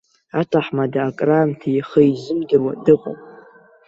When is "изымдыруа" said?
2.11-2.73